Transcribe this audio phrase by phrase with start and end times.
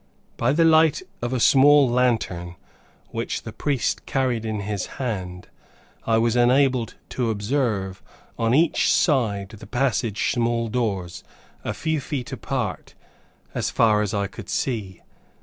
[0.35, 2.55] By the light of a small lantern
[3.11, 5.47] which the priest carried in his hand,
[6.07, 8.01] I was enabled to observe
[8.35, 11.23] on each side the passage small doors,
[11.63, 12.95] a few feet apart,
[13.53, 15.01] as far as I could see.